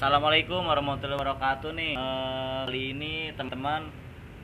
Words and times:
Assalamualaikum 0.00 0.64
warahmatullahi 0.64 1.20
wabarakatuh 1.20 1.76
nih. 1.76 1.92
Eh, 1.92 2.60
kali 2.64 2.96
ini 2.96 3.36
teman-teman, 3.36 3.84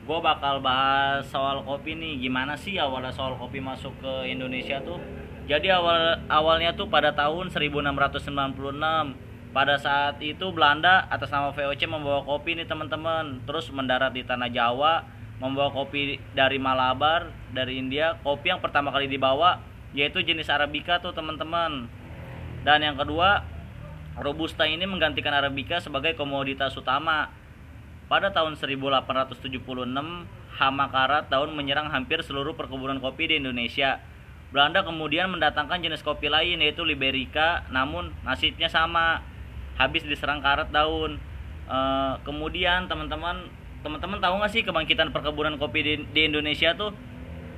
gue 0.05 0.19
bakal 0.21 0.61
bahas 0.61 1.25
soal 1.33 1.65
kopi 1.65 1.97
nih. 1.97 2.21
Gimana 2.21 2.53
sih 2.53 2.77
awalnya 2.77 3.09
soal 3.09 3.33
kopi 3.41 3.57
masuk 3.57 3.89
ke 3.97 4.29
Indonesia 4.29 4.77
tuh? 4.85 5.01
Jadi 5.49 5.73
awal 5.73 6.21
awalnya 6.29 6.77
tuh 6.77 6.85
pada 6.93 7.09
tahun 7.17 7.49
1696. 7.49 9.17
Pada 9.49 9.81
saat 9.81 10.21
itu 10.21 10.45
Belanda 10.53 11.09
atas 11.09 11.33
nama 11.33 11.49
VOC 11.49 11.89
membawa 11.89 12.21
kopi 12.21 12.53
nih 12.53 12.69
teman-teman. 12.69 13.41
Terus 13.49 13.73
mendarat 13.73 14.13
di 14.13 14.21
tanah 14.21 14.53
Jawa, 14.53 15.09
membawa 15.41 15.73
kopi 15.73 16.21
dari 16.37 16.61
Malabar, 16.61 17.33
dari 17.49 17.81
India. 17.81 18.13
Kopi 18.21 18.53
yang 18.53 18.61
pertama 18.61 18.93
kali 18.93 19.09
dibawa 19.09 19.57
yaitu 19.97 20.21
jenis 20.21 20.53
Arabica 20.53 21.01
tuh 21.01 21.17
teman-teman. 21.17 21.89
Dan 22.61 22.85
yang 22.85 22.93
kedua 22.93 23.56
Robusta 24.17 24.65
ini 24.65 24.89
menggantikan 24.89 25.29
Arabica 25.29 25.77
sebagai 25.77 26.17
komoditas 26.17 26.73
utama. 26.73 27.29
Pada 28.07 28.31
tahun 28.31 28.55
1876, 28.55 29.61
hama 30.57 30.85
karat 30.89 31.27
daun 31.29 31.53
menyerang 31.53 31.91
hampir 31.91 32.23
seluruh 32.23 32.57
perkebunan 32.57 32.97
kopi 32.97 33.29
di 33.29 33.35
Indonesia. 33.37 34.01
Belanda 34.49 34.81
kemudian 34.81 35.27
mendatangkan 35.27 35.83
jenis 35.83 36.01
kopi 36.01 36.31
lain 36.31 36.63
yaitu 36.63 36.87
Liberica, 36.87 37.67
namun 37.67 38.15
nasibnya 38.23 38.71
sama, 38.71 39.21
habis 39.75 40.07
diserang 40.07 40.39
karat 40.39 40.71
daun. 40.71 41.19
Eh, 41.67 42.13
kemudian 42.23 42.87
teman-teman, 42.87 43.51
teman-teman 43.83 44.17
tahu 44.23 44.39
nggak 44.39 44.51
sih 44.55 44.63
kebangkitan 44.63 45.11
perkebunan 45.11 45.59
kopi 45.59 45.83
di, 45.83 45.93
di 46.15 46.21
Indonesia 46.31 46.71
tuh? 46.73 46.95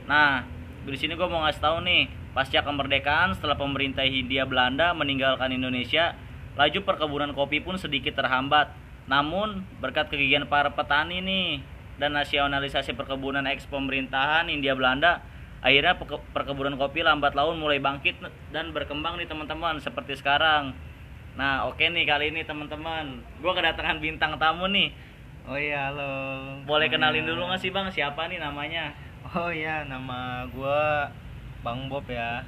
Nah, 0.09 0.41
di 0.83 0.97
sini 0.97 1.13
gue 1.13 1.29
mau 1.29 1.45
ngasih 1.45 1.61
tahu 1.61 1.85
nih, 1.85 2.09
pasca 2.33 2.65
kemerdekaan 2.65 3.37
setelah 3.37 3.53
pemerintah 3.53 4.01
Hindia 4.01 4.49
Belanda 4.49 4.97
meninggalkan 4.97 5.53
Indonesia, 5.53 6.17
laju 6.57 6.79
perkebunan 6.85 7.33
kopi 7.37 7.61
pun 7.61 7.77
sedikit 7.77 8.17
terhambat. 8.17 8.71
Namun 9.09 9.65
berkat 9.81 10.13
kegigihan 10.13 10.45
para 10.45 10.69
petani 10.73 11.21
nih 11.21 11.65
dan 11.97 12.13
nasionalisasi 12.13 12.93
perkebunan 12.93 13.43
eks 13.49 13.65
pemerintahan 13.67 14.45
Hindia 14.47 14.77
Belanda, 14.77 15.25
akhirnya 15.65 15.97
perkebunan 16.31 16.77
kopi 16.77 17.01
lambat 17.01 17.33
laun 17.33 17.57
mulai 17.57 17.81
bangkit 17.81 18.21
dan 18.53 18.69
berkembang 18.71 19.17
nih 19.17 19.25
teman-teman 19.25 19.81
seperti 19.81 20.13
sekarang. 20.15 20.77
Nah, 21.35 21.65
oke 21.67 21.81
nih 21.81 22.05
kali 22.05 22.31
ini 22.31 22.45
teman-teman, 22.45 23.19
gue 23.41 23.51
kedatangan 23.51 23.97
bintang 23.97 24.37
tamu 24.37 24.69
nih. 24.69 24.93
Oh 25.49 25.57
iya, 25.57 25.89
halo. 25.89 26.13
Boleh 26.69 26.85
Namanya- 26.85 27.09
kenalin 27.09 27.25
dulu 27.25 27.41
nggak 27.49 27.61
sih 27.65 27.73
bang 27.73 27.89
siapa 27.89 28.29
nih 28.29 28.37
namanya? 28.37 28.93
Oh 29.33 29.49
iya, 29.49 29.81
nama 29.89 30.45
gua 30.53 31.09
Bang 31.65 31.89
Bob 31.89 32.05
ya. 32.05 32.45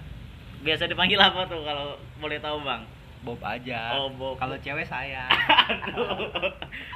Biasa 0.62 0.86
dipanggil 0.86 1.18
apa 1.18 1.50
tuh 1.50 1.66
kalau 1.66 1.98
boleh 2.22 2.38
tahu 2.38 2.62
bang? 2.62 2.86
Bob 3.22 3.38
aja. 3.40 3.94
Oh, 3.96 4.10
Bob. 4.10 4.34
Kalau 4.36 4.58
cewek 4.58 4.82
saya. 4.84 5.30
Aduh, 5.70 6.50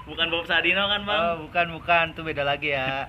bukan 0.04 0.28
Bob 0.28 0.44
Sadino 0.44 0.84
kan 0.84 1.02
bang? 1.02 1.22
Oh, 1.24 1.36
bukan 1.44 1.68
bukan, 1.72 2.06
tuh 2.12 2.24
beda 2.24 2.42
lagi 2.42 2.72
ya. 2.72 3.06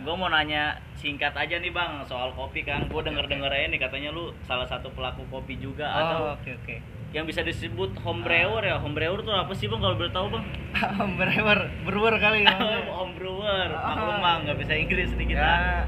gue 0.00 0.14
mau 0.14 0.26
nanya 0.26 0.72
singkat 0.94 1.34
aja 1.34 1.60
nih 1.60 1.68
bang 1.68 2.00
soal 2.02 2.32
kopi 2.32 2.62
kan 2.62 2.88
gue 2.88 3.00
denger 3.02 3.28
denger 3.28 3.52
aja 3.52 3.66
nih 3.68 3.76
katanya 3.78 4.08
lu 4.08 4.32
salah 4.40 4.64
satu 4.64 4.88
pelaku 4.90 5.28
kopi 5.28 5.60
juga 5.60 5.84
atau 5.84 6.18
Oh, 6.24 6.32
oke 6.32 6.56
oke. 6.56 6.76
yang 7.12 7.28
bisa 7.28 7.44
disebut 7.44 7.92
home 8.00 8.24
brewer 8.24 8.64
ya 8.64 8.80
home 8.80 8.96
brewer 8.96 9.20
tuh 9.20 9.28
apa 9.30 9.52
sih 9.52 9.68
bang 9.68 9.76
kalau 9.76 9.92
boleh 9.94 10.08
tahu 10.08 10.32
bang 10.32 10.44
Brewer, 11.20 11.58
brewer 11.84 12.14
kali 12.16 12.48
ya. 12.48 12.56
home 12.96 13.12
brewer 13.12 13.68
Oh. 13.68 13.84
maklum 13.84 14.16
bang 14.18 14.38
nggak 14.42 14.58
bisa 14.58 14.72
Inggris 14.72 15.08
sedikit 15.10 15.36
ah. 15.36 15.44
Ya, 15.44 15.84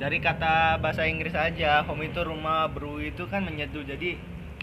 dari 0.00 0.16
kata 0.16 0.80
bahasa 0.80 1.04
Inggris 1.04 1.36
aja, 1.36 1.84
home 1.84 2.08
itu 2.08 2.24
rumah, 2.24 2.72
brew 2.72 3.04
itu 3.04 3.28
kan 3.28 3.44
menyeduh. 3.44 3.84
Jadi 3.84 4.16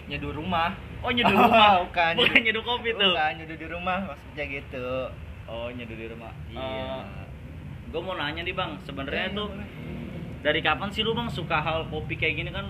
nyeduh 0.08 0.32
rumah. 0.32 0.72
oh 0.98 1.10
nyeduh 1.10 1.36
rumah 1.36 1.78
bukan, 1.84 2.12
bukan 2.16 2.40
nyeduh 2.40 2.62
kopi 2.62 2.90
tuh 2.92 3.12
Bukan 3.12 3.32
nyeduh 3.38 3.56
di 3.56 3.66
rumah 3.66 3.98
maksudnya 4.06 4.44
gitu. 4.48 4.88
oh 5.46 5.68
nyeduh 5.68 5.94
di 5.94 6.06
rumah 6.08 6.32
Iya. 6.48 7.04
gue 7.88 8.00
mau 8.00 8.14
nanya 8.14 8.42
nih 8.42 8.52
bang 8.52 8.76
sebenarnya 8.82 9.26
Iya, 9.26 9.36
tuh 9.36 9.48
dari 10.38 10.60
kapan 10.60 10.88
sih 10.88 11.00
lu 11.00 11.12
bang 11.12 11.28
suka 11.28 11.58
hal 11.58 11.86
kopi 11.86 12.14
kayak 12.14 12.34
gini 12.36 12.50
kan 12.50 12.68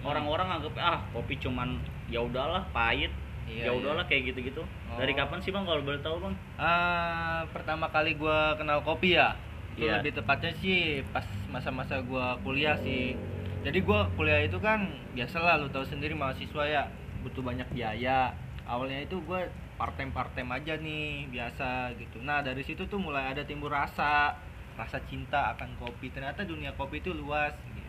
orang-orang 0.00 0.48
anggap 0.50 0.74
ah 0.76 1.02
kopi 1.10 1.36
cuman 1.36 1.78
ya 2.06 2.20
udahlah 2.20 2.62
pahit 2.70 3.10
Iya, 3.44 3.64
ya 3.64 3.72
udahlah 3.72 4.04
kayak 4.04 4.28
gitu-gitu 4.28 4.60
dari 4.94 5.12
Oh. 5.12 5.16
kapan 5.16 5.38
sih 5.40 5.48
bang 5.48 5.64
kalau 5.64 5.80
boleh 5.80 5.98
tahu 5.98 6.16
bang 6.20 6.34
Ah, 6.56 7.48
pertama 7.48 7.88
kali 7.88 8.12
gua 8.12 8.52
kenal 8.54 8.82
kopi 8.82 9.14
ya. 9.14 9.32
Itu 9.72 9.86
Iya. 9.86 9.98
lebih 9.98 10.12
tepatnya 10.12 10.52
sih 10.54 11.00
pas 11.08 11.24
masa-masa 11.48 12.02
gua 12.02 12.36
kuliah 12.38 12.76
sih. 12.76 13.16
Jadi 13.62 13.78
gua 13.82 14.06
kuliah 14.14 14.40
itu 14.40 14.56
kan 14.58 14.86
biasalah 15.12 15.58
lu 15.58 15.68
tahu 15.68 15.82
sendiri 15.82 16.14
mahasiswa 16.14 16.62
ya, 16.64 16.82
butuh 17.20 17.42
banyak 17.42 17.66
biaya. 17.70 18.32
Awalnya 18.64 19.04
itu 19.04 19.18
gua 19.22 19.44
part-time 19.74 20.10
part-time 20.10 20.50
aja 20.52 20.74
nih, 20.76 21.26
biasa 21.28 21.92
gitu. 21.96 22.22
Nah, 22.22 22.40
dari 22.40 22.62
situ 22.62 22.86
tuh 22.86 22.98
mulai 22.98 23.30
ada 23.30 23.42
timbul 23.42 23.68
rasa 23.68 24.34
rasa 24.74 24.98
cinta 25.04 25.52
akan 25.52 25.74
kopi. 25.76 26.08
Ternyata 26.08 26.42
dunia 26.42 26.70
kopi 26.72 26.98
itu 26.98 27.10
luas 27.10 27.50
gitu. 27.66 27.86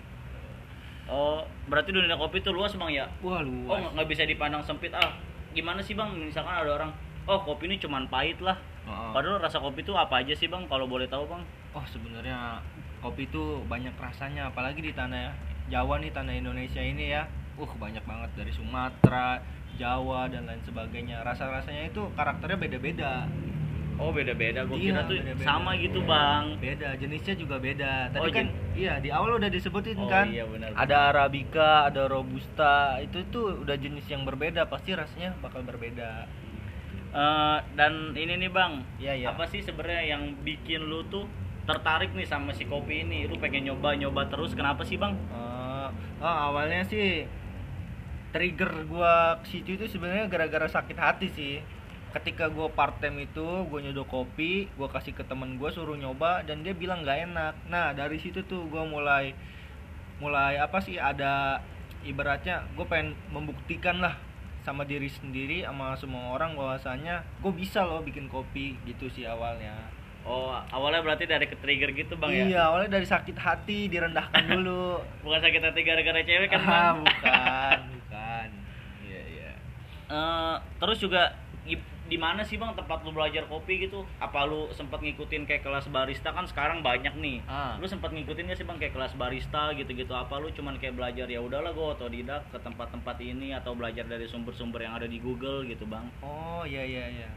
oh 1.09 1.41
berarti 1.65 1.89
dunia 1.89 2.13
kopi 2.13 2.37
tuh 2.37 2.53
luas 2.53 2.69
bang 2.71 3.01
ya 3.01 3.05
Wah, 3.25 3.41
oh 3.41 3.41
luas. 3.41 3.81
nggak 3.81 3.91
nggak 3.97 4.07
bisa 4.09 4.23
dipandang 4.25 4.61
sempit 4.61 4.93
ah 4.93 5.17
gimana 5.51 5.81
sih 5.81 5.97
bang 5.97 6.05
misalkan 6.13 6.53
ada 6.53 6.69
orang 6.69 6.93
oh 7.25 7.41
kopi 7.41 7.65
ini 7.65 7.81
cuman 7.81 8.05
pahit 8.05 8.37
lah 8.39 8.53
Oh. 8.85 9.13
padahal 9.13 9.37
rasa 9.37 9.57
kopi 9.57 9.81
itu 9.81 9.93
apa 9.93 10.21
aja 10.21 10.33
sih 10.33 10.45
bang 10.45 10.65
kalau 10.65 10.85
boleh 10.85 11.05
tahu 11.05 11.25
bang 11.25 11.41
Oh 11.73 11.85
sebenarnya 11.85 12.57
kopi 13.01 13.25
itu 13.25 13.61
banyak 13.65 13.93
rasanya 13.93 14.49
apalagi 14.49 14.81
di 14.81 14.93
tanah 14.93 15.29
Jawa 15.69 15.97
nih 15.97 16.09
tanah 16.09 16.33
Indonesia 16.33 16.81
ini 16.81 17.09
ya. 17.09 17.23
Uh 17.55 17.69
banyak 17.75 18.01
banget 18.01 18.29
dari 18.35 18.51
Sumatera 18.51 19.39
Jawa 19.75 20.27
dan 20.27 20.43
lain 20.43 20.59
sebagainya. 20.61 21.21
Rasa-rasanya 21.21 21.87
itu 21.87 22.09
karakternya 22.13 22.57
beda-beda. 22.57 23.13
Oh 23.95 24.09
beda-beda. 24.09 24.63
Gue 24.63 24.79
Iya, 24.79 24.95
kira 24.95 25.01
tuh 25.05 25.15
beda-beda. 25.17 25.43
sama 25.45 25.71
gitu 25.75 25.99
bang. 26.01 26.43
Beda 26.57 26.95
jenisnya 26.95 27.35
juga 27.35 27.59
beda. 27.59 28.07
Tadi 28.09 28.21
Oh, 28.21 28.31
kan 28.31 28.47
iya 28.73 28.95
di 28.97 29.11
awal 29.11 29.35
udah 29.35 29.47
disebutin 29.47 29.99
Oh, 29.99 30.07
kan. 30.07 30.23
iya, 30.25 30.47
benar, 30.47 30.71
ada 30.71 30.97
Arabica 31.11 31.83
ada 31.85 32.07
Robusta. 32.07 32.95
Itu 32.99 33.27
tuh 33.27 33.59
udah 33.59 33.75
jenis 33.75 34.07
yang 34.07 34.23
berbeda. 34.23 34.65
Pasti 34.65 34.95
rasanya 34.95 35.35
bakal 35.37 35.61
berbeda. 35.61 36.31
Eh, 37.09 37.57
dan 37.73 38.13
ini 38.13 38.37
nih 38.37 38.47
bang. 38.49 38.73
Iya, 38.97 39.13
iya. 39.15 39.27
apa 39.29 39.43
sih 39.45 39.59
sebenarnya 39.59 40.13
yang 40.13 40.31
bikin 40.39 40.79
lu 40.81 41.03
tuh 41.05 41.27
tertarik 41.65 42.13
nih 42.13 42.23
sama 42.23 42.53
si 42.53 42.63
kopi 42.63 43.03
ini? 43.03 43.25
Lu 43.25 43.35
pengen 43.35 43.65
nyoba 43.65 43.93
nyoba 43.93 44.29
terus. 44.29 44.53
Kenapa 44.53 44.85
sih 44.85 44.95
bang? 44.95 45.11
Eh, 45.11 45.48
oh, 46.19 46.37
awalnya 46.51 46.83
sih 46.85 47.25
trigger 48.29 48.85
gua 48.85 49.41
ke 49.41 49.57
situ 49.57 49.75
itu 49.75 49.89
sebenarnya 49.89 50.29
gara-gara 50.29 50.69
sakit 50.69 50.97
hati 50.99 51.27
sih. 51.33 51.55
Ketika 52.09 52.49
gua 52.49 52.69
part 52.73 52.97
time 53.01 53.25
itu, 53.25 53.45
gua 53.69 53.79
nyoba 53.81 54.05
kopi, 54.05 54.69
gua 54.77 54.89
kasih 54.89 55.13
ke 55.17 55.23
temen 55.25 55.57
gua 55.57 55.73
suruh 55.73 55.97
nyoba 55.97 56.45
dan 56.45 56.61
dia 56.61 56.77
bilang 56.77 57.01
nggak 57.01 57.19
enak. 57.31 57.53
Nah 57.67 57.93
dari 57.97 58.17
situ 58.21 58.45
tuh 58.45 58.69
gua 58.69 58.85
mulai 58.85 59.33
mulai 60.19 60.59
apa 60.59 60.83
sih 60.83 60.99
ada 60.99 61.63
ibaratnya 62.03 62.63
gue 62.75 62.85
pengen 62.87 63.15
membuktikan 63.31 64.03
lah 64.03 64.15
sama 64.63 64.83
diri 64.83 65.07
sendiri 65.07 65.63
sama 65.63 65.95
semua 65.95 66.35
orang 66.35 66.55
bahwasanya 66.55 67.23
gue 67.39 67.51
bisa 67.55 67.87
loh 67.87 68.03
bikin 68.03 68.27
kopi 68.27 68.75
gitu 68.83 69.07
sih 69.07 69.23
awalnya. 69.23 69.98
Oh 70.29 70.53
awalnya 70.69 71.01
berarti 71.01 71.25
dari 71.25 71.49
ke 71.49 71.57
trigger 71.57 71.89
gitu 71.91 72.13
bang 72.15 72.29
ya 72.29 72.43
iya 72.45 72.61
awalnya 72.69 72.95
dari 72.95 73.07
sakit 73.09 73.33
hati 73.33 73.89
direndahkan 73.89 74.45
dulu. 74.53 75.01
bukan 75.25 75.39
sakit 75.41 75.61
hati 75.65 75.79
gara-gara 75.81 76.21
cewek 76.21 76.47
kan 76.47 76.61
ah, 76.61 76.69
bang 76.69 76.97
bukan, 77.01 77.77
bukan. 77.97 78.47
Iya, 79.03 79.21
iya. 79.27 79.51
Eh, 80.07 80.55
terus 80.77 81.01
juga 81.01 81.33
di 82.09 82.17
mana 82.17 82.41
sih 82.41 82.57
bang 82.57 82.73
tempat 82.73 83.05
lu 83.05 83.13
belajar 83.13 83.45
kopi 83.45 83.85
gitu 83.85 84.01
apa 84.17 84.41
lu 84.41 84.65
sempat 84.73 84.97
ngikutin 84.97 85.45
kayak 85.45 85.61
kelas 85.61 85.85
barista 85.87 86.33
kan 86.33 86.41
sekarang 86.49 86.81
banyak 86.81 87.13
nih 87.13 87.37
Ah. 87.45 87.77
lu 87.77 87.85
sempat 87.85 88.09
ngikutin 88.09 88.49
gak 88.49 88.57
sih 88.57 88.65
bang 88.65 88.81
kayak 88.81 88.97
kelas 88.97 89.13
barista 89.13 89.69
gitu-gitu 89.77 90.09
apa 90.09 90.41
lu 90.41 90.49
cuman 90.49 90.81
kayak 90.81 90.97
belajar 90.97 91.29
ya 91.29 91.37
udahlah 91.37 91.69
gue 91.69 91.85
otodidak 91.85 92.49
ke 92.49 92.57
tempat-tempat 92.57 93.13
ini 93.21 93.53
atau 93.53 93.77
belajar 93.77 94.09
dari 94.09 94.25
sumber-sumber 94.25 94.81
yang 94.81 94.97
ada 94.97 95.05
di 95.05 95.21
Google 95.21 95.69
gitu 95.69 95.85
bang 95.85 96.09
Oh, 96.25 96.65
iya 96.65 96.81
iya 96.81 97.05
iya. 97.13 97.29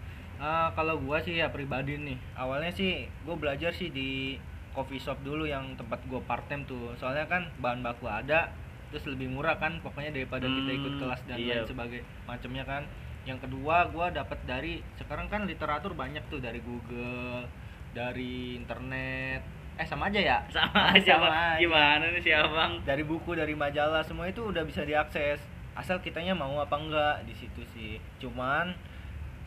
Ah, 0.42 0.68
kalau 0.74 0.94
gua 0.98 1.18
sih 1.22 1.34
ya 1.38 1.46
pribadi 1.56 1.94
nih. 1.98 2.18
Awalnya 2.34 2.72
sih 2.74 2.92
gua 3.24 3.36
belajar 3.38 3.70
sih 3.70 3.88
di 3.94 4.34
coffee 4.74 4.98
shop 4.98 5.18
dulu 5.22 5.44
yang 5.46 5.64
tempat 5.78 6.00
gua 6.10 6.18
part 6.26 6.42
time 6.50 6.64
tuh. 6.66 6.90
Soalnya 6.98 7.26
kan 7.30 7.42
bahan 7.62 7.80
baku 7.80 8.06
ada, 8.10 8.50
terus 8.90 9.04
lebih 9.06 9.30
murah 9.30 9.54
kan 9.62 9.78
pokoknya 9.78 10.10
daripada 10.12 10.46
kita 10.48 10.70
ikut 10.74 10.92
Hmm, 10.92 11.00
kelas 11.00 11.20
dan 11.24 11.38
iya. 11.38 11.62
lain 11.62 11.64
sebagai 11.64 12.00
macamnya 12.26 12.64
kan. 12.66 12.82
Yang 13.22 13.38
kedua 13.46 13.76
gua 13.94 14.06
dapat 14.10 14.38
dari 14.42 14.82
sekarang 14.98 15.30
kan 15.30 15.46
literatur 15.46 15.94
banyak 15.94 16.24
tuh 16.26 16.42
dari 16.42 16.58
Google, 16.60 17.46
dari 17.94 18.58
internet. 18.58 19.40
Eh 19.78 19.86
sama 19.86 20.10
aja 20.10 20.20
ya? 20.20 20.38
sama 20.54 20.90
aja 20.90 21.12
Sama 21.16 21.30
bang 21.30 21.34
aja. 21.54 21.60
gimana 21.62 22.04
nih 22.10 22.20
si 22.20 22.30
abang 22.34 22.82
dari 22.82 23.06
buku 23.06 23.32
dari 23.32 23.54
majalah 23.54 24.02
semua 24.02 24.26
itu 24.26 24.42
udah 24.44 24.66
bisa 24.66 24.82
diakses 24.82 25.38
asal 25.72 25.96
kitanya 25.98 26.36
mau 26.36 26.52
apa 26.58 26.76
enggak 26.76 27.16
di 27.24 27.32
situ 27.32 27.64
sih 27.66 27.96
cuman 28.20 28.76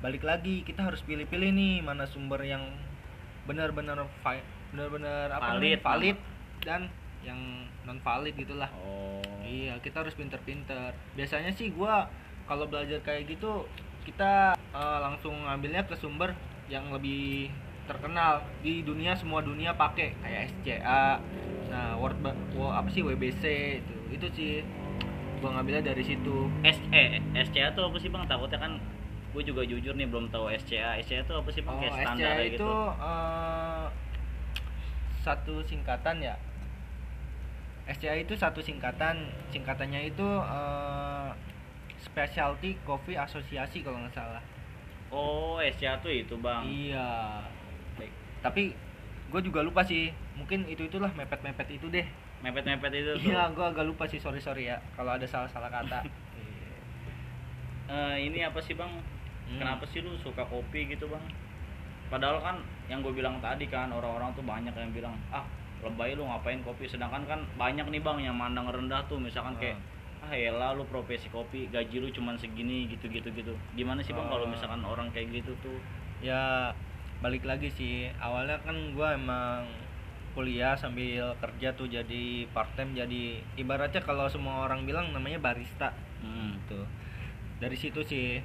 balik 0.06 0.22
lagi 0.22 0.62
kita 0.62 0.86
harus 0.86 1.02
pilih-pilih 1.02 1.50
nih 1.50 1.82
mana 1.82 2.06
sumber 2.06 2.38
yang 2.46 2.62
benar-benar 3.50 4.06
benar-benar 4.70 5.34
apa 5.34 5.58
Valid. 5.58 5.82
valid 5.82 6.18
dan 6.62 6.94
yang 7.26 7.66
non 7.90 7.98
valid 8.06 8.38
gitulah. 8.38 8.70
Oh. 8.86 9.18
Iya 9.42 9.82
kita 9.82 10.06
harus 10.06 10.14
pinter-pinter. 10.14 10.94
Biasanya 11.18 11.50
sih 11.58 11.74
gua 11.74 12.06
kalau 12.46 12.70
belajar 12.70 13.02
kayak 13.02 13.34
gitu 13.34 13.66
kita 14.06 14.54
eh, 14.54 15.00
langsung 15.02 15.34
ngambilnya 15.42 15.90
ke 15.90 15.98
sumber 15.98 16.38
yang 16.70 16.94
lebih 16.94 17.50
terkenal. 17.90 18.46
Di 18.62 18.86
dunia 18.86 19.18
semua 19.18 19.42
dunia 19.42 19.74
pakai 19.74 20.14
kayak 20.22 20.54
SCA 20.54 21.18
nah 21.66 21.98
World 21.98 22.22
Ba- 22.22 22.38
Wo- 22.54 22.78
apa 22.78 22.94
sih 22.94 23.02
WBC 23.02 23.42
itu 23.82 23.94
itu 24.14 24.28
sih. 24.38 24.54
Gua 25.42 25.58
ngambilnya 25.58 25.98
dari 25.98 26.06
situ. 26.06 26.46
S 26.62 26.78
eh 26.94 27.26
SCA 27.42 27.74
tuh 27.74 27.90
apa 27.90 27.98
sih 27.98 28.14
bang? 28.14 28.22
Takutnya 28.30 28.62
kan 28.62 28.78
gue 29.36 29.44
juga 29.44 29.62
jujur 29.68 29.92
nih 30.00 30.08
belum 30.08 30.32
tahu 30.32 30.48
SCA 30.56 30.96
SCA 31.04 31.28
tuh 31.28 31.44
apa 31.44 31.50
sih 31.52 31.60
bang? 31.60 31.76
Oh 31.76 31.80
kayak 31.84 31.92
SCA 31.92 32.04
standar 32.08 32.36
itu 32.40 32.56
gitu. 32.56 32.72
eh, 33.04 33.86
satu 35.20 35.56
singkatan 35.68 36.16
ya? 36.24 36.36
SCA 37.92 38.16
itu 38.16 38.34
satu 38.40 38.64
singkatan. 38.64 39.28
Singkatannya 39.52 40.08
itu 40.08 40.24
eh, 40.24 41.30
Specialty 42.00 42.80
Coffee 42.88 43.20
Associasi 43.20 43.84
kalau 43.84 44.00
nggak 44.00 44.16
salah. 44.16 44.44
Oh 45.12 45.60
SCA 45.60 46.00
tuh 46.00 46.16
itu 46.16 46.40
bang? 46.40 46.64
Iya. 46.64 47.12
Baik. 48.00 48.12
tapi 48.40 48.72
gue 49.36 49.42
juga 49.44 49.60
lupa 49.60 49.84
sih. 49.84 50.16
Mungkin 50.40 50.64
itu 50.72 50.88
itulah 50.88 51.12
mepet 51.12 51.44
mepet 51.44 51.76
itu 51.76 51.92
deh. 51.92 52.08
Mepet-mepet 52.40 52.92
itu 52.94 53.12
tuh? 53.20 53.32
Iya 53.36 53.52
gue 53.52 53.66
agak 53.68 53.84
lupa 53.84 54.08
sih. 54.08 54.22
Sorry 54.22 54.40
sorry 54.40 54.72
ya. 54.72 54.80
Kalau 54.96 55.12
ada 55.12 55.28
salah 55.28 55.52
salah 55.52 55.68
kata. 55.68 56.00
Eh, 57.86 58.18
ini 58.26 58.42
apa 58.42 58.58
sih 58.66 58.74
bang 58.74 58.90
Hmm. 59.46 59.60
kenapa 59.62 59.86
sih 59.86 60.02
lu 60.02 60.18
suka 60.18 60.42
kopi 60.46 60.90
gitu 60.90 61.06
bang? 61.06 61.22
Padahal 62.06 62.38
kan 62.42 62.56
yang 62.86 63.02
gue 63.02 63.14
bilang 63.14 63.38
tadi 63.42 63.66
kan 63.66 63.90
orang-orang 63.90 64.30
tuh 64.34 64.46
banyak 64.46 64.74
yang 64.74 64.92
bilang 64.94 65.16
ah 65.30 65.46
lebay 65.82 66.14
lu 66.14 66.26
ngapain 66.26 66.62
kopi? 66.62 66.86
Sedangkan 66.86 67.26
kan 67.26 67.40
banyak 67.56 67.86
nih 67.90 68.02
bang 68.02 68.18
yang 68.26 68.36
mandang 68.38 68.70
rendah 68.70 69.06
tuh. 69.06 69.18
Misalkan 69.18 69.58
kayak 69.58 69.78
ah 70.26 70.34
elah 70.34 70.74
lu 70.74 70.86
profesi 70.90 71.30
kopi 71.30 71.70
gaji 71.70 72.02
lu 72.02 72.10
cuman 72.10 72.38
segini 72.38 72.90
gitu 72.90 73.06
gitu. 73.06 73.30
Gitu 73.30 73.54
gimana 73.74 74.02
sih 74.02 74.14
bang 74.14 74.26
kalau 74.26 74.46
Ah. 74.46 74.52
misalkan 74.54 74.82
orang 74.82 75.10
kayak 75.14 75.30
gitu 75.34 75.54
tuh? 75.62 75.78
Ya 76.22 76.74
balik 77.22 77.46
lagi 77.46 77.70
sih. 77.70 78.10
Awalnya 78.18 78.62
kan 78.66 78.74
gue 78.94 79.08
emang 79.14 79.66
kuliah 80.36 80.76
sambil 80.76 81.32
kerja 81.40 81.72
tuh 81.74 81.88
jadi 81.88 82.44
part 82.52 82.68
time 82.76 82.92
jadi 82.92 83.40
ibaratnya 83.56 84.04
kalau 84.04 84.28
semua 84.28 84.68
orang 84.68 84.84
bilang 84.84 85.14
namanya 85.14 85.38
barista. 85.38 85.94
Hmm. 86.22 86.58
gitu. 86.60 86.82
Dari 87.56 87.78
situ 87.78 88.02
sih 88.04 88.42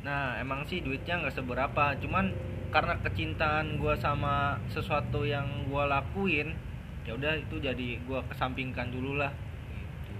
nah 0.00 0.40
emang 0.40 0.64
sih 0.64 0.80
duitnya 0.80 1.20
nggak 1.20 1.36
seberapa 1.36 1.92
cuman 2.00 2.32
karena 2.70 2.94
kecintaan 3.02 3.76
gue 3.76 3.94
sama 3.98 4.56
sesuatu 4.70 5.26
yang 5.26 5.66
gue 5.68 5.84
lakuin 5.84 6.54
ya 7.04 7.12
udah 7.18 7.36
itu 7.36 7.58
jadi 7.60 7.98
gue 8.00 8.20
kesampingkan 8.32 8.88
dulu 8.94 9.18
lah 9.18 9.34
gitu. 9.74 10.12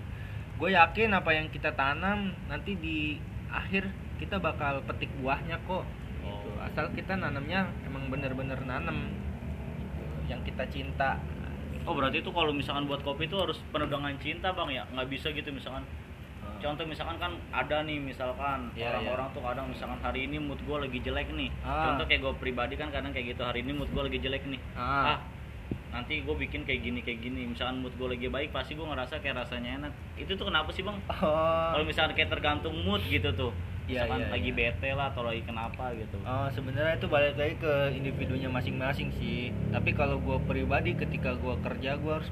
gue 0.61 0.71
yakin 0.75 1.15
apa 1.17 1.31
yang 1.33 1.47
kita 1.49 1.73
tanam 1.73 2.35
nanti 2.51 2.77
di 2.77 3.17
akhir 3.49 3.89
kita 4.21 4.37
bakal 4.37 4.85
petik 4.85 5.09
buahnya 5.23 5.57
kok 5.65 5.87
gitu. 5.87 6.29
Oh. 6.29 6.61
asal 6.61 6.93
kita 6.93 7.17
nanamnya 7.17 7.71
emang 7.87 8.11
bener-bener 8.13 8.61
nanam 8.67 9.09
gitu. 9.81 10.05
yang 10.29 10.41
kita 10.45 10.67
cinta 10.69 11.17
oh 11.89 11.97
berarti 11.97 12.21
itu 12.21 12.31
kalau 12.35 12.53
misalkan 12.53 12.85
buat 12.85 13.01
kopi 13.01 13.31
itu 13.31 13.39
harus 13.41 13.57
penuh 13.73 13.89
dengan 13.89 14.13
cinta 14.21 14.53
bang 14.53 14.69
ya 14.75 14.83
nggak 14.93 15.09
bisa 15.09 15.33
gitu 15.33 15.49
misalkan 15.55 15.87
contoh 16.61 16.85
misalkan 16.85 17.17
kan 17.17 17.33
ada 17.51 17.81
nih 17.89 17.97
misalkan 17.97 18.69
Iya, 18.77 18.93
orang-orang 18.93 19.29
tuh 19.33 19.41
kadang 19.41 19.67
misalkan 19.73 19.99
hari 20.05 20.29
ini 20.29 20.37
mood 20.37 20.61
gue 20.61 20.77
lagi 20.77 20.99
jelek 21.01 21.33
nih. 21.33 21.49
Ah. 21.65 21.93
contoh 21.93 22.05
kayak 22.05 22.21
gue 22.21 22.33
pribadi 22.37 22.75
kan 22.77 22.93
kadang 22.93 23.17
kayak 23.17 23.33
gitu 23.33 23.43
hari 23.43 23.65
ini 23.65 23.73
mood 23.73 23.89
gue 23.89 24.03
lagi 24.05 24.19
jelek 24.21 24.45
nih. 24.45 24.61
Ah. 24.77 25.17
ah 25.17 25.19
nanti 25.91 26.23
gue 26.23 26.37
bikin 26.39 26.63
kayak 26.63 26.81
gini 26.87 27.01
kayak 27.03 27.21
gini. 27.25 27.51
Misalkan 27.51 27.83
mood 27.83 27.95
gue 27.99 28.09
lagi 28.09 28.31
baik 28.31 28.55
pasti 28.55 28.79
gue 28.79 28.87
ngerasa 28.87 29.19
kayak 29.19 29.47
rasanya 29.47 29.71
enak. 29.83 29.93
Itu 30.21 30.39
tuh 30.39 30.47
kenapa 30.47 30.71
sih 30.71 30.87
bang? 30.87 30.99
Oh. 31.11 31.71
Kalau 31.75 31.85
misalkan 31.85 32.15
kayak 32.15 32.31
tergantung 32.31 32.75
mood 32.87 33.03
gitu 33.09 33.33
tuh. 33.35 33.53
Iya, 33.91 34.07
misalkan 34.07 34.21
iya, 34.23 34.31
lagi 34.31 34.51
iya. 34.55 34.59
bete 34.59 34.91
lah 34.95 35.07
atau 35.11 35.23
lagi 35.27 35.43
kenapa 35.43 35.85
gitu. 35.99 36.17
Oh, 36.23 36.47
sebenarnya 36.55 36.95
itu 36.95 37.07
balik 37.11 37.35
lagi 37.35 37.55
ke 37.59 37.75
individunya 37.99 38.47
masing-masing 38.47 39.11
sih. 39.19 39.51
Tapi 39.75 39.91
kalau 39.99 40.23
gua 40.23 40.39
pribadi 40.39 40.95
ketika 40.95 41.35
gua 41.35 41.59
kerja 41.59 41.99
gua 41.99 42.23
harus 42.23 42.31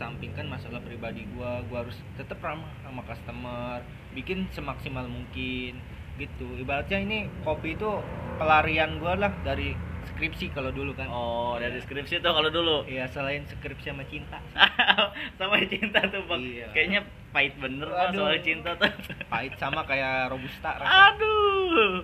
mengesampingkan 0.00 0.48
masalah 0.48 0.80
pribadi 0.80 1.28
gua. 1.30 1.60
Gua 1.68 1.84
harus 1.84 1.96
tetap 2.16 2.40
ramah 2.40 2.72
sama 2.80 3.04
customer, 3.04 3.84
bikin 4.16 4.48
semaksimal 4.50 5.04
mungkin 5.04 5.76
gitu. 6.16 6.48
Ibaratnya 6.56 6.98
ini 6.98 7.18
kopi 7.38 7.76
itu 7.76 8.00
pelarian 8.40 8.96
gua 8.96 9.12
lah 9.14 9.32
dari 9.44 9.76
skripsi 10.10 10.48
kalau 10.50 10.72
dulu 10.72 10.96
kan. 10.96 11.04
oh 11.06 11.60
dari 11.60 11.76
skripsi 11.78 12.18
tuh 12.18 12.32
kalau 12.32 12.48
dulu 12.48 12.88
Iya, 12.88 13.04
selain 13.06 13.44
skripsi 13.44 13.92
sama 13.92 14.04
cinta. 14.06 14.40
sama 15.38 15.60
cinta 15.62 16.00
tuh 16.02 16.24
bang 16.24 16.40
Iya. 16.40 16.66
kayaknya 16.72 17.00
pahit 17.30 17.52
bener 17.56 17.84
Aduh. 17.86 18.24
soal 18.24 18.40
cinta 18.40 18.72
tuh 18.74 18.88
Pahit 19.32 19.52
sama 19.56 19.84
kayak 19.84 20.32
robusta 20.32 20.72
rasanya. 20.74 21.12
aduh 21.12 21.94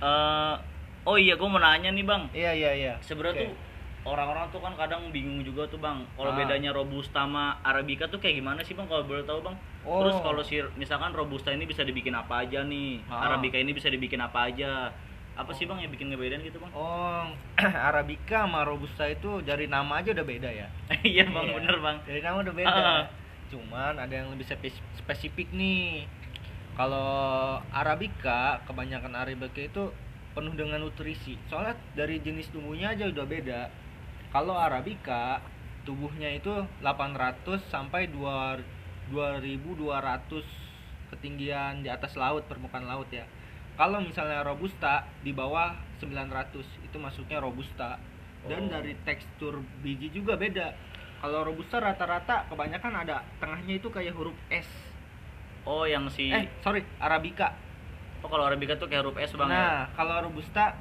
Eh, 0.00 0.54
oh 1.04 1.14
iya 1.14 1.36
gue 1.36 1.44
mau 1.44 1.60
nanya 1.60 1.92
nih 1.92 2.02
bang 2.02 2.22
Iya, 2.32 2.50
iya, 2.52 2.70
iya. 2.72 2.94
sebenarnya 3.00 3.34
Oke. 3.36 3.42
tuh 3.46 3.52
orang-orang 4.02 4.48
tuh 4.48 4.58
kan 4.58 4.72
kadang 4.74 5.08
bingung 5.08 5.40
juga 5.40 5.66
tuh 5.66 5.76
bang 5.76 6.00
kalau 6.10 6.30
Ah. 6.30 6.36
bedanya 6.36 6.70
robusta 6.70 7.20
sama 7.20 7.60
arabica 7.60 8.06
tuh 8.06 8.16
kayak 8.16 8.38
gimana 8.38 8.60
sih 8.60 8.72
bang 8.72 8.84
kalau 8.84 9.04
boleh 9.04 9.22
tahu 9.22 9.40
bang 9.42 9.56
Oh. 9.80 10.00
terus 10.00 10.16
kalau 10.18 10.40
si 10.40 10.56
misalkan 10.74 11.10
robusta 11.10 11.48
ini 11.48 11.64
bisa 11.64 11.80
dibikin 11.80 12.12
apa 12.12 12.42
aja 12.42 12.60
nih 12.62 13.04
Ah. 13.06 13.28
arabica 13.28 13.56
ini 13.56 13.70
bisa 13.70 13.86
dibikin 13.86 14.18
apa 14.18 14.48
aja 14.48 14.88
apa 15.32 15.52
sih 15.52 15.64
bang 15.64 15.80
yang 15.80 15.90
bikin 15.90 16.08
ngebedain 16.08 16.40
gitu 16.40 16.56
bang 16.56 16.68
Oh, 16.70 17.24
Arabica 17.88 18.44
sama 18.44 18.60
Robusta 18.62 19.04
itu 19.04 19.40
dari 19.40 19.64
nama 19.66 19.96
aja 19.96 20.10
udah 20.10 20.26
beda 20.26 20.48
ya. 20.48 20.68
iya 21.02 21.24
bang 21.24 21.44
Iya. 21.46 21.54
bener 21.54 21.76
bang 21.78 21.96
Dari 22.02 22.20
nama 22.20 22.36
udah 22.40 22.54
beda. 22.54 22.76
Ah. 22.76 23.02
Cuman 23.48 23.94
ada 23.96 24.10
yang 24.10 24.28
lebih 24.28 24.44
spes- 24.44 24.84
spesifik 24.94 25.48
nih. 25.50 26.04
Kalau 26.74 27.08
Arabica, 27.70 28.60
kebanyakan 28.64 29.12
Arabica 29.14 29.58
itu 29.58 29.90
penuh 30.30 30.54
dengan 30.54 30.78
nutrisi. 30.78 31.34
Soalnya 31.46 31.74
dari 31.92 32.16
jenis 32.18 32.48
tubuhnya 32.48 32.92
aja 32.92 33.04
udah 33.06 33.24
beda. 33.24 33.60
Kalau 34.30 34.54
Arabica, 34.54 35.42
tubuhnya 35.82 36.30
itu 36.30 36.52
800 36.78 37.66
sampai 37.66 38.06
2 38.06 38.62
2200 39.10 40.46
ketinggian 41.10 41.82
di 41.82 41.90
atas 41.90 42.14
laut, 42.14 42.46
permukaan 42.46 42.86
laut 42.86 43.10
ya. 43.10 43.26
Kalau 43.74 43.98
misalnya 43.98 44.44
Robusta 44.44 45.02
di 45.20 45.32
bawah 45.32 45.74
900 45.98 46.62
itu 46.80 46.96
masuknya 46.96 47.42
Robusta. 47.42 47.98
Dan 48.40 48.66
Oh. 48.66 48.72
dari 48.72 48.94
tekstur 49.04 49.60
biji 49.82 50.08
juga 50.10 50.32
beda. 50.32 50.72
Kalau 51.20 51.44
Robusta 51.44 51.76
rata-rata 51.76 52.48
kebanyakan 52.48 52.92
ada 52.96 53.20
tengahnya 53.36 53.76
itu 53.76 53.88
kayak 53.90 54.14
huruf 54.14 54.36
S. 54.48 54.68
oh 55.60 55.84
yang 55.84 56.08
si 56.08 56.32
Eh, 56.32 56.48
sorry, 56.64 56.80
Arabica. 56.96 57.52
oh 58.22 58.28
kalau 58.28 58.44
arabica 58.44 58.76
tuh 58.76 58.88
kayak 58.88 59.00
huruf 59.00 59.16
s 59.16 59.32
bang 59.32 59.48
ya 59.48 59.56
nah, 59.56 59.80
kalau 59.92 60.24
Robusta 60.24 60.72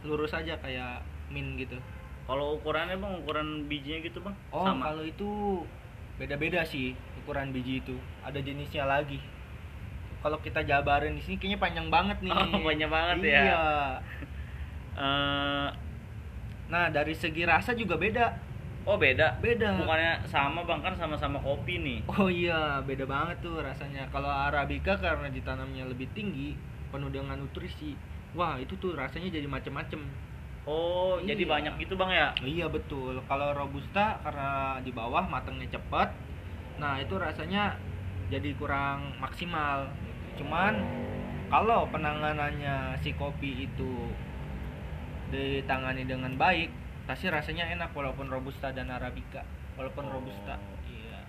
lurus 0.00 0.32
aja 0.32 0.56
kayak 0.56 1.00
min 1.28 1.56
gitu. 1.56 1.76
Kalau 2.24 2.56
ukurannya 2.56 2.96
bang 2.96 3.12
ukuran 3.20 3.48
bijinya 3.66 3.98
gitu 4.00 4.18
bang 4.20 4.32
Oh, 4.48 4.64
sama 4.64 4.88
kalau 4.88 5.02
itu 5.02 5.28
beda-beda 6.14 6.62
sih 6.62 6.92
ukuran 7.18 7.50
biji 7.50 7.80
itu. 7.80 7.94
Ada 8.20 8.38
jenisnya 8.38 8.84
lagi. 8.84 9.20
Kalau 10.20 10.40
kita 10.40 10.62
jabarin 10.62 11.14
di 11.14 11.22
sini 11.22 11.36
kayaknya 11.36 11.58
panjang 11.58 11.88
banget 11.88 12.18
nih. 12.20 12.32
Oh, 12.54 12.60
panjang 12.62 12.88
banget 12.88 13.16
ya. 13.22 13.40
Iya. 13.44 13.64
Eh, 14.94 15.68
Nah, 16.64 16.88
dari 16.88 17.12
segi 17.12 17.44
rasa 17.44 17.74
juga 17.74 17.98
beda. 17.98 18.30
oh 18.84 18.94
beda 18.94 19.40
Beda. 19.40 19.74
bukannya 19.74 20.20
sama 20.24 20.60
bang 20.62 20.80
kan 20.80 20.92
sama-sama 20.92 21.40
kopi 21.40 21.80
nih 21.80 21.98
Oh 22.06 22.28
iya, 22.28 22.78
beda 22.80 23.04
banget 23.04 23.40
tuh 23.40 23.58
rasanya. 23.58 24.04
Kalau 24.08 24.28
Arabica 24.28 24.92
karena 24.94 25.28
ditanamnya 25.28 25.84
lebih 25.84 26.04
tinggi, 26.12 26.52
penuh 26.88 27.08
dengan 27.08 27.36
nutrisi. 27.36 27.96
Wah, 28.32 28.56
itu 28.56 28.76
tuh 28.76 28.92
rasanya 28.92 29.28
jadi 29.30 29.44
macem-macem. 29.44 30.04
Oh 30.64 31.20
jadi 31.20 31.40
Iya. 31.40 31.50
banyak 31.50 31.74
gitu 31.78 31.94
bang 31.94 32.10
ya 32.10 32.28
Iya 32.40 32.66
betul. 32.68 33.20
Kalau 33.24 33.52
Robusta 33.52 34.16
karena 34.20 34.80
di 34.80 34.90
bawah 34.90 35.22
matangnya 35.22 35.68
cepat, 35.70 36.12
nah 36.76 36.96
itu 36.96 37.14
rasanya 37.16 37.76
jadi 38.28 38.56
kurang 38.56 39.12
maksimal. 39.20 39.88
Cuman 40.34 40.80
kalau 41.46 41.86
penanganannya 41.86 42.96
si 42.98 43.12
kopi 43.12 43.68
itu 43.68 43.92
ditangani 45.28 46.04
dengan 46.04 46.32
baik, 46.34 46.70
pasti 47.04 47.28
rasanya 47.28 47.68
enak 47.70 47.92
walaupun 47.92 48.28
Robusta 48.28 48.70
dan 48.70 48.88
Arabica. 48.88 49.44
Walaupun 49.76 50.06
Oh. 50.06 50.12
Robusta. 50.18 50.56
Iya. 50.86 51.20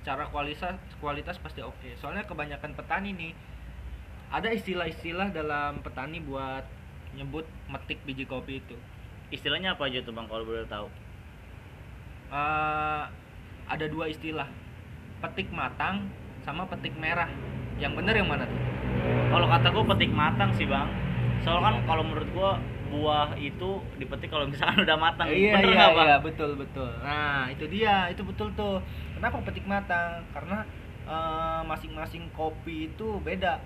Secara 0.00 0.26
kualitas 0.28 0.74
kualitas 0.98 1.36
pasti 1.38 1.60
oke. 1.60 1.94
Soalnya 1.96 2.24
kebanyakan 2.24 2.74
petani 2.74 3.12
nih 3.12 3.32
ada 4.28 4.48
istilah-istilah 4.50 5.32
dalam 5.32 5.80
petani 5.80 6.20
buat 6.20 6.64
nyebut 7.18 7.44
metik 7.66 7.98
biji 8.06 8.24
kopi 8.24 8.62
itu. 8.62 8.76
istilahnya 9.28 9.76
apa 9.76 9.84
aja 9.92 10.00
tuh 10.00 10.16
bang 10.16 10.24
kalau 10.24 10.40
boleh 10.40 10.64
tahu? 10.64 10.88
Eh, 12.32 13.02
ada 13.68 13.86
dua 13.88 14.08
istilah. 14.08 14.48
Petik 15.20 15.52
matang 15.52 16.08
sama 16.40 16.64
petik 16.64 16.96
merah. 16.96 17.28
Yang 17.76 17.92
bener 18.00 18.14
yang 18.16 18.28
mana 18.28 18.48
tuh? 18.48 18.60
Kalau 19.28 19.46
kata 19.48 19.68
gue 19.68 19.84
petik 19.92 20.12
matang 20.12 20.50
sih 20.56 20.64
bang. 20.64 20.88
Soalnya 21.44 21.62
kan 21.68 21.76
kalau 21.84 22.02
menurut 22.08 22.28
gue 22.32 22.50
buah 22.88 23.36
itu 23.36 23.84
dipetik 24.00 24.32
kalau 24.32 24.48
misalkan 24.48 24.80
udah 24.88 24.96
matang. 24.96 25.28
Iya 25.28 25.60
bener 25.60 25.76
iya 25.76 25.86
bang? 25.92 26.06
iya. 26.08 26.16
Betul 26.24 26.50
betul. 26.56 26.88
Nah 27.04 27.52
itu 27.52 27.64
dia. 27.68 28.08
Itu 28.08 28.24
betul 28.24 28.48
tuh. 28.56 28.80
Kenapa 29.12 29.44
petik 29.44 29.68
matang? 29.68 30.24
Karena 30.32 30.64
eh, 31.04 31.60
masing-masing 31.68 32.32
kopi 32.32 32.88
itu 32.88 33.20
beda. 33.20 33.60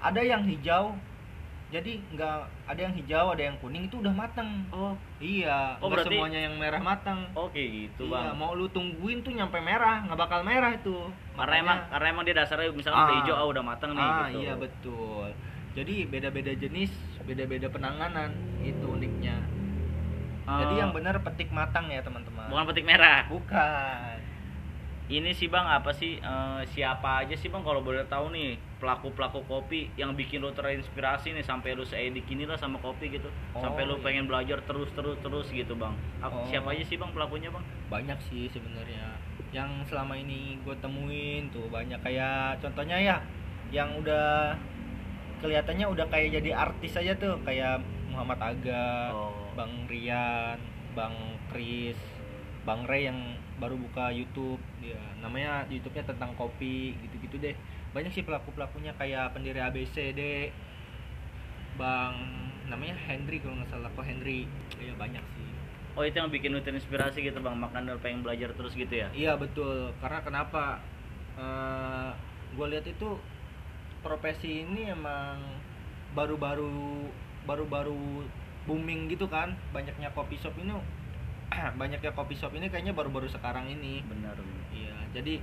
Ada 0.00 0.20
yang 0.24 0.40
hijau 0.44 0.96
jadi 1.66 1.98
nggak 2.08 2.36
ada 2.64 2.80
yang 2.80 2.94
hijau 2.94 3.26
ada 3.28 3.42
yang 3.42 3.56
kuning 3.58 3.84
itu 3.84 3.98
udah 3.98 4.12
matang 4.12 4.62
oh. 4.70 4.94
Iya 5.16 5.74
Oh, 5.78 5.88
berarti- 5.88 6.14
semuanya 6.14 6.40
yang 6.40 6.54
merah 6.54 6.78
matang 6.78 7.26
oke 7.32 7.58
gitu 7.58 8.06
iya 8.06 8.30
bang. 8.30 8.34
mau 8.34 8.52
lu 8.52 8.68
tungguin 8.68 9.20
tuh 9.20 9.30
nyampe 9.30 9.58
merah 9.58 10.02
nggak 10.02 10.14
bakal 10.16 10.40
merah 10.42 10.70
itu. 10.70 10.94
Karena 11.34 11.54
emang 11.58 11.78
karena 11.88 12.06
emang 12.08 12.22
dia 12.22 12.36
dasarnya 12.36 12.70
misalkan 12.70 13.00
udah 13.00 13.10
Ah. 13.10 13.18
hijau 13.20 13.34
ah 13.34 13.46
udah 13.48 13.62
matang 13.64 13.90
nih 13.92 14.00
ah 14.00 14.14
gitu. 14.24 14.38
iya 14.38 14.52
betul. 14.54 15.26
Jadi 15.74 15.94
beda-beda 16.04 16.52
jenis 16.52 16.92
beda-beda 17.20 17.66
penanganan 17.66 18.30
itu 18.60 18.86
uniknya. 18.86 19.36
Jadi 20.46 20.74
yang 20.76 20.94
benar 20.94 21.18
petik 21.20 21.50
matang 21.50 21.90
ya 21.90 21.98
teman-teman. 22.00 22.46
Bukan 22.46 22.64
petik 22.64 22.84
merah. 22.84 23.26
Bukan 23.26 24.15
ini 25.08 25.30
sih 25.30 25.46
bang 25.46 25.62
apa 25.64 25.90
sih 25.90 26.18
eh, 26.18 26.60
siapa 26.66 27.22
aja 27.22 27.32
sih 27.32 27.46
bang 27.46 27.62
kalau 27.62 27.78
boleh 27.78 28.02
tahu 28.04 28.30
nih 28.30 28.58
pelaku 28.76 29.14
pelaku 29.14 29.40
kopi 29.44 29.86
yang 29.94 30.12
bikin 30.12 30.40
lo 30.40 30.50
terinspirasi 30.50 31.30
nih 31.30 31.40
sampai 31.40 31.72
lu 31.72 31.82
seedik 31.82 32.26
ini 32.26 32.42
lah 32.42 32.54
sama 32.54 32.76
kopi 32.76 33.10
gitu 33.10 33.30
Oh, 33.52 33.62
sampai 33.62 33.84
lu 33.84 33.96
iya. 33.96 34.02
pengen 34.02 34.26
belajar 34.26 34.58
terus 34.62 34.90
terus 34.92 35.14
terus 35.18 35.46
gitu 35.48 35.74
bang 35.74 35.94
Oh. 36.18 36.42
siapa 36.44 36.70
aja 36.70 36.82
sih 36.82 36.96
bang 36.96 37.08
pelakunya 37.08 37.48
bang 37.48 37.62
banyak 37.86 38.18
sih 38.20 38.48
sebenarnya 38.48 39.14
yang 39.50 39.70
selama 39.84 40.14
ini 40.14 40.58
gue 40.60 40.74
temuin 40.76 41.48
tuh 41.48 41.70
banyak 41.70 42.02
kayak 42.02 42.58
contohnya 42.58 42.98
ya 42.98 43.16
yang 43.68 43.94
udah 43.94 44.58
kelihatannya 45.38 45.86
udah 45.86 46.06
kayak 46.08 46.34
jadi 46.34 46.50
artis 46.52 46.96
aja 46.96 47.14
tuh 47.14 47.38
kayak 47.42 47.78
Muhammad 48.08 48.40
Aga, 48.40 49.12
Oh. 49.12 49.32
Bang 49.54 49.86
Rian, 49.86 50.56
Bang 50.92 51.14
Kris, 51.48 51.96
Bang 52.64 52.84
Ray 52.84 53.06
yang 53.06 53.20
baru 53.56 53.76
buka 53.80 54.12
YouTube. 54.12 54.60
Dia 54.80 55.00
namanya 55.20 55.64
YouTube-nya 55.68 56.04
tentang 56.08 56.32
kopi 56.36 56.96
gitu-gitu 57.06 57.36
deh. 57.40 57.56
Banyak 57.92 58.12
sih 58.12 58.24
pelaku 58.24 58.52
pelakunya 58.52 58.92
kayak 58.96 59.32
pendiri 59.32 59.60
ABCD 59.60 60.52
Bang 61.76 62.16
namanya 62.66 62.96
Henry 63.06 63.38
kalau 63.38 63.60
nggak 63.60 63.70
salah 63.70 63.90
kok 63.92 64.04
Henry. 64.04 64.48
Ya 64.80 64.96
banyak 64.96 65.22
sih. 65.36 65.48
Oh 65.96 66.04
itu 66.04 66.16
yang 66.20 66.28
bikin 66.28 66.52
lu 66.52 66.60
terinspirasi 66.60 67.24
gitu 67.24 67.40
bang? 67.40 67.56
Makanya 67.56 67.96
lu 67.96 68.00
pengen 68.04 68.20
belajar 68.20 68.52
terus 68.52 68.76
gitu 68.76 68.92
ya? 68.92 69.08
Iya 69.16 69.32
betul, 69.40 69.96
karena 70.00 70.20
kenapa? 70.20 70.80
gue 72.56 72.66
lihat 72.72 72.88
itu 72.88 73.20
profesi 74.00 74.64
ini 74.64 74.88
emang 74.88 75.36
baru-baru 76.16 77.12
baru-baru 77.44 78.24
booming 78.64 79.12
gitu 79.12 79.28
kan, 79.28 79.54
banyaknya 79.70 80.10
kopi 80.16 80.40
shop 80.40 80.56
ini, 80.58 80.72
banyaknya 81.80 82.12
kopi 82.12 82.34
shop 82.36 82.52
ini 82.54 82.68
kayaknya 82.68 82.92
baru-baru 82.92 83.26
sekarang 83.26 83.68
ini. 83.68 84.02
benar 84.06 84.36
Iya, 84.72 84.96
jadi 85.16 85.40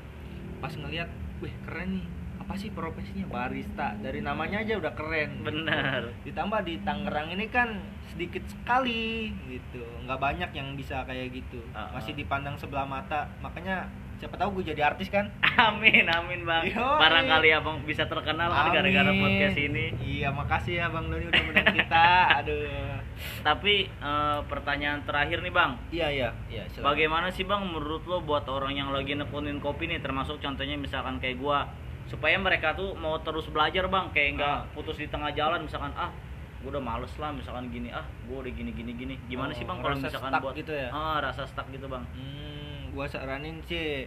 pas 0.59 0.73
ngelihat, 0.73 1.09
wih 1.41 1.51
keren 1.65 1.99
nih, 1.99 2.05
apa 2.39 2.53
sih 2.55 2.69
profesinya 2.71 3.25
barista? 3.27 3.97
Dari 3.99 4.21
namanya 4.21 4.61
aja 4.61 4.77
udah 4.79 4.93
keren. 4.93 5.41
benar 5.41 6.13
Ditambah 6.23 6.61
di 6.63 6.79
Tangerang 6.85 7.33
ini 7.33 7.49
kan 7.49 7.81
sedikit 8.13 8.45
sekali 8.45 9.33
gitu, 9.49 9.81
nggak 10.05 10.19
banyak 10.21 10.49
yang 10.53 10.77
bisa 10.77 11.01
kayak 11.03 11.33
gitu, 11.33 11.59
Ah, 11.73 11.89
masih 11.97 12.13
ah. 12.13 12.17
dipandang 12.21 12.55
sebelah 12.61 12.85
mata. 12.85 13.25
Makanya 13.41 13.89
siapa 14.21 14.39
tahu 14.39 14.61
gue 14.61 14.71
jadi 14.71 14.85
artis 14.87 15.09
kan? 15.11 15.27
amin 15.67 16.07
amin 16.07 16.47
bang 16.47 16.63
Yoi. 16.71 16.97
barangkali 16.97 17.49
abang 17.53 17.77
bisa 17.83 18.07
terkenal 18.07 18.49
kan 18.49 18.71
gara-gara 18.71 19.11
podcast 19.11 19.57
ini 19.59 19.91
Iya, 19.99 20.31
makasih 20.31 20.79
ya 20.79 20.87
Bang 20.87 21.11
Doni 21.11 21.27
udah 21.27 21.43
undang 21.43 21.69
kita. 21.75 22.07
Aduh. 22.41 23.02
Tapi 23.41 23.73
eh, 23.85 24.39
pertanyaan 24.43 25.01
terakhir 25.01 25.39
nih 25.39 25.49
bang 25.49 25.71
Iya, 25.89 26.07
iya, 26.09 26.29
iya. 26.47 26.63
silakan. 26.67 26.87
Bagaimana 26.89 27.27
sih 27.27 27.43
bang 27.43 27.61
menurut 27.61 28.03
lo 28.03 28.19
buat 28.19 28.45
orang 28.45 28.73
yang 28.73 28.89
lagi 28.89 29.13
nekunin 29.13 29.57
kopi 29.57 29.85
nih 29.85 29.97
termasuk 29.97 30.37
contohnya 30.37 30.75
misalkan 30.75 31.17
kayak 31.17 31.37
gua 31.37 31.69
supaya 32.03 32.35
mereka 32.35 32.73
tuh 32.73 32.91
mau 32.93 33.15
terus 33.17 33.47
belajar 33.47 33.85
bang 33.85 34.11
kayak 34.11 34.29
nggak 34.35 34.57
Ah. 34.57 34.67
putus 34.71 34.95
di 34.95 35.07
tengah 35.07 35.31
jalan 35.31 35.61
misalkan 35.61 35.93
ah 35.93 36.11
gua 36.59 36.69
udah 36.71 36.83
males 36.85 37.13
lah 37.15 37.29
misalkan 37.29 37.67
gini 37.69 37.89
ah 37.89 38.03
gua 38.25 38.39
udah 38.39 38.51
gini 38.51 38.71
gini 38.71 38.91
gini 38.93 39.15
gimana 39.25 39.49
Oh, 39.49 39.55
sih 39.55 39.63
bang 39.63 39.77
kalau 39.77 39.95
misalkan 39.97 40.29
stuck 40.29 40.41
buat 40.41 40.53
gitu 40.53 40.73
ya? 40.73 40.87
ah 40.89 41.17
rasa 41.19 41.43
stuck 41.43 41.67
gitu 41.69 41.85
bang 41.85 42.03
Hmm, 42.09 42.91
gua 42.91 43.05
saranin 43.05 43.59
sih 43.61 44.03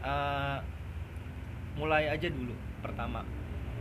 eh, 0.00 0.56
mulai 1.72 2.04
aja 2.06 2.28
dulu 2.28 2.52
pertama. 2.78 3.24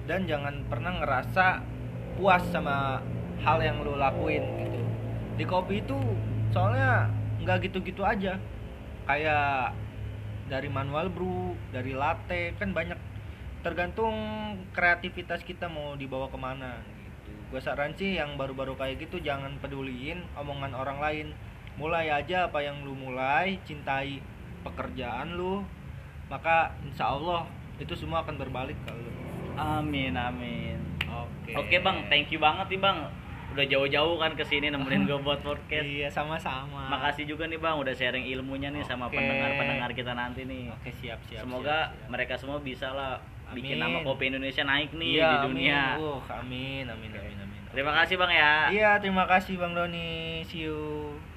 Dan 0.01 0.23
jangan 0.23 0.63
pernah 0.65 0.97
ngerasa 0.97 1.59
puas 2.13 2.41
sama 2.45 3.03
hal 3.41 3.57
yang 3.61 3.81
lo 3.81 3.97
lakuin 3.97 4.43
gitu. 4.65 4.81
Di 5.37 5.45
kopi 5.47 5.81
itu 5.81 5.97
soalnya 6.53 7.09
nggak 7.41 7.69
gitu-gitu 7.69 8.05
aja. 8.05 8.37
Kayak 9.09 9.75
dari 10.47 10.69
manual 10.69 11.09
brew, 11.09 11.57
dari 11.73 11.95
latte 11.95 12.53
kan 12.59 12.71
banyak 12.71 12.97
tergantung 13.61 14.15
kreativitas 14.73 15.45
kita 15.45 15.69
mau 15.69 15.93
dibawa 15.93 16.29
ke 16.29 16.37
mana 16.37 16.81
gitu. 16.81 17.31
Gue 17.53 17.61
saran 17.61 17.93
sih 17.97 18.17
yang 18.17 18.35
baru-baru 18.37 18.73
kayak 18.77 19.01
gitu 19.05 19.21
jangan 19.21 19.57
peduliin 19.61 20.21
omongan 20.37 20.73
orang 20.77 20.97
lain. 21.01 21.27
Mulai 21.79 22.11
aja 22.11 22.51
apa 22.51 22.59
yang 22.61 22.83
lu 22.83 22.93
mulai, 22.93 23.57
cintai 23.63 24.19
pekerjaan 24.61 25.39
lu, 25.39 25.63
maka 26.27 26.75
insya 26.83 27.11
Allah 27.15 27.47
itu 27.81 27.97
semua 27.97 28.21
akan 28.21 28.37
berbalik 28.37 28.77
ke 28.85 28.93
lu. 28.93 29.11
amin 29.57 30.13
amin 30.13 30.77
Oke. 31.09 31.51
oke 31.57 31.75
bang 31.81 31.97
thank 32.07 32.31
you 32.31 32.39
banget 32.39 32.71
nih 32.71 32.79
bang 32.79 32.97
udah 33.51 33.65
jauh-jauh 33.65 34.15
kan 34.15 34.31
ke 34.31 34.43
sini 34.43 34.67
nemenin 34.67 35.03
gue 35.03 35.19
buat 35.19 35.39
podcast 35.39 35.83
Iya 35.83 36.07
sama-sama. 36.07 36.87
makasih 36.87 37.27
juga 37.27 37.45
nih 37.45 37.57
bang 37.57 37.75
udah 37.75 37.91
sharing 37.91 38.23
ilmunya 38.25 38.69
nih 38.69 38.81
sama 38.81 39.05
Oke. 39.05 39.15
pendengar-pendengar 39.15 39.91
kita 39.91 40.11
nanti 40.11 40.43
nih 40.43 40.71
Oke 40.71 40.89
siap 40.93 41.19
siap. 41.25 41.43
Semoga 41.43 41.67
siap, 41.85 41.91
siap. 41.93 42.09
mereka 42.09 42.33
semua 42.35 42.57
bisa 42.57 42.89
lah 42.89 43.19
bikin 43.51 43.75
Amin. 43.75 43.83
nama 43.83 43.97
kopi 44.01 44.31
Indonesia 44.31 44.63
naik 44.63 44.95
nih 44.95 45.19
Iya, 45.19 45.27
di 45.27 45.37
dunia. 45.45 45.81
Amin. 45.93 46.07
Uh, 46.07 46.19
amin, 46.31 46.83
amin, 46.87 47.11
amin, 47.11 47.37
amin. 47.37 47.59
Terima 47.71 47.91
kasih 47.93 48.15
Bang 48.15 48.31
ya. 48.31 48.67
Iya, 48.67 48.91
terima 48.99 49.23
kasih 49.27 49.55
Bang 49.55 49.71
Doni. 49.71 50.43
See 50.43 50.67
you. 50.67 51.30